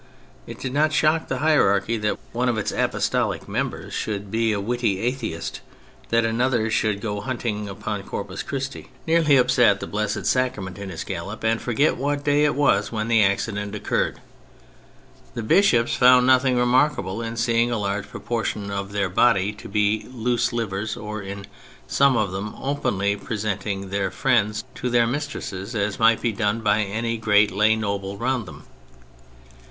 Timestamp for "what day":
12.01-12.45